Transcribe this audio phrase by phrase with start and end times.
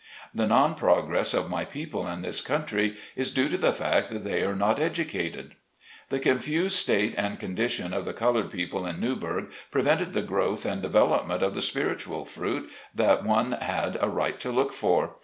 [0.33, 4.23] The non progress of my people in this country is due to the fact that
[4.23, 5.53] they are not educated.
[6.09, 10.81] The confused state and condition of the colored people in Newburgh prevented the growth and
[10.81, 15.17] development of the spiritual fruit that one had a right to look for.